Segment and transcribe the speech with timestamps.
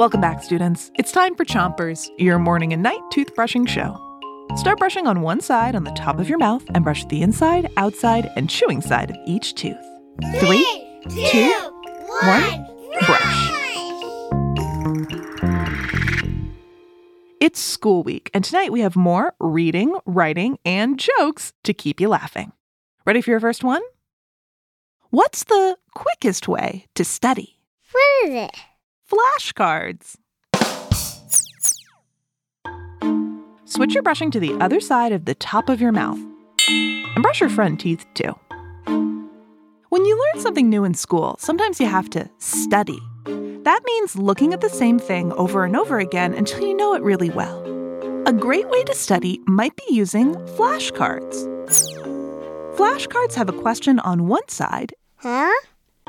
[0.00, 0.90] Welcome back, students.
[0.98, 4.00] It's time for Chompers, your morning and night toothbrushing show.
[4.56, 7.70] Start brushing on one side on the top of your mouth and brush the inside,
[7.76, 9.76] outside, and chewing side of each tooth.
[10.38, 10.64] Three,
[11.30, 11.52] two,
[12.22, 12.66] one,
[13.06, 13.50] brush.
[17.40, 22.08] It's school week, and tonight we have more reading, writing, and jokes to keep you
[22.08, 22.52] laughing.
[23.06, 23.82] Ready for your first one?
[25.10, 27.59] What's the quickest way to study?
[28.24, 28.56] Is it?
[29.10, 30.16] Flashcards.
[33.64, 36.18] Switch your brushing to the other side of the top of your mouth.
[36.68, 38.32] And brush your front teeth too.
[39.88, 42.98] When you learn something new in school, sometimes you have to study.
[43.24, 47.02] That means looking at the same thing over and over again until you know it
[47.02, 47.58] really well.
[48.26, 51.46] A great way to study might be using flashcards.
[52.76, 55.52] Flashcards have a question on one side Huh?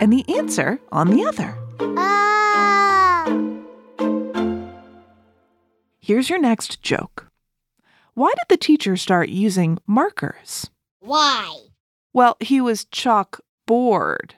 [0.00, 1.56] and the answer on the other.
[6.10, 7.28] Here's your next joke.
[8.14, 10.68] Why did the teacher start using markers?
[10.98, 11.56] Why?
[12.12, 14.34] Well, he was chalk bored.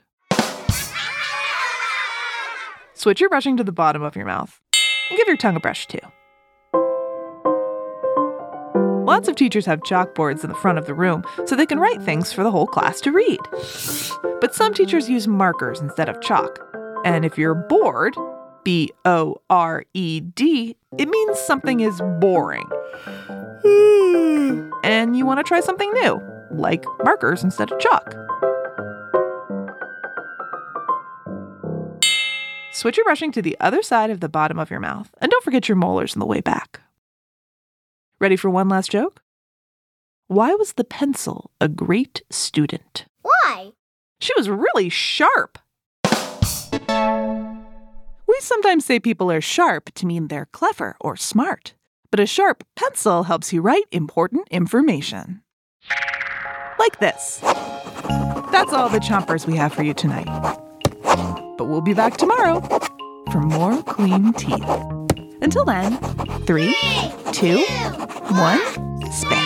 [2.92, 4.60] Switch your brushing to the bottom of your mouth
[5.08, 5.98] and give your tongue a brush too.
[9.06, 12.02] Lots of teachers have chalkboards in the front of the room so they can write
[12.02, 13.40] things for the whole class to read.
[14.42, 16.58] But some teachers use markers instead of chalk.
[17.06, 18.14] And if you're bored,
[18.64, 22.68] B O R E D, it means something is boring.
[23.64, 24.70] Hmm.
[24.82, 28.14] and you want to try something new, like markers instead of chalk.
[32.72, 35.44] Switch your brushing to the other side of the bottom of your mouth, and don't
[35.44, 36.80] forget your molars on the way back.
[38.18, 39.22] Ready for one last joke?
[40.26, 43.04] Why was the pencil a great student?
[43.20, 43.72] Why?
[44.20, 45.58] She was really sharp.
[48.42, 51.74] Sometimes say people are sharp to mean they're clever or smart,
[52.10, 55.42] but a sharp pencil helps you write important information.
[56.76, 57.38] Like this.
[58.50, 60.26] That's all the chompers we have for you tonight.
[61.56, 62.60] But we'll be back tomorrow
[63.30, 64.68] for more clean teeth.
[65.40, 65.96] Until then,
[66.44, 66.74] three,
[67.30, 67.64] two,
[68.28, 68.58] one,
[69.12, 69.38] spit.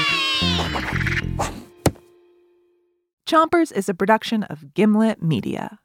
[3.27, 5.81] Chompers is a production of Gimlet Media.